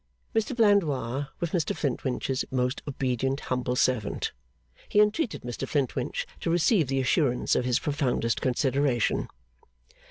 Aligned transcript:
Mr 0.33 0.55
Blandois 0.55 1.27
was 1.39 1.51
Mr 1.51 1.77
Flintwinch's 1.77 2.43
most 2.49 2.81
obedient 2.87 3.39
humble 3.51 3.75
servant. 3.75 4.31
He 4.89 4.99
entreated 4.99 5.43
Mr 5.43 5.67
Flintwinch 5.67 6.25
to 6.39 6.49
receive 6.49 6.87
the 6.87 6.99
assurance 6.99 7.53
of 7.55 7.65
his 7.65 7.77
profoundest 7.77 8.41
consideration. 8.41 9.27